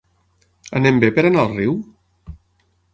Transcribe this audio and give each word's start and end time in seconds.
Anem 0.79 0.97
bé 1.05 1.11
per 1.19 1.27
anar 1.31 1.45
al 1.47 1.55
riu? 1.61 1.79